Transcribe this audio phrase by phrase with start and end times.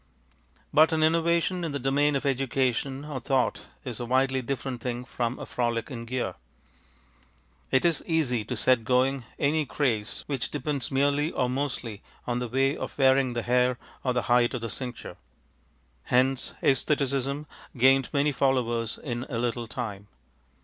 [0.73, 5.05] But an innovation in the domain of education or thought is a widely different thing
[5.05, 6.33] from a frolic in gear.
[7.71, 12.47] It is easy to set going any craze which depends merely or mostly on the
[12.49, 15.17] way of wearing the hair or the height of the cincture.
[16.05, 17.45] Hence ├"stheticism
[17.77, 20.07] gained many followers in a little time.